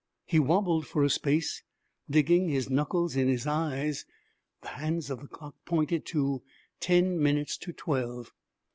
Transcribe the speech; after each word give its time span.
He 0.25 0.39
wobbled 0.39 0.87
for 0.87 1.03
a 1.03 1.11
space, 1.11 1.61
digging 2.09 2.49
his 2.49 2.71
knuckles 2.71 3.15
in 3.15 3.27
his 3.27 3.45
eyes. 3.45 4.03
The 4.63 4.69
hands 4.69 5.11
of 5.11 5.19
the 5.19 5.27
clock 5.27 5.53
pointed 5.63 6.07
to 6.07 6.41
ten 6.79 7.21
minutes 7.21 7.55
to 7.57 7.71
twelve. 7.71 8.33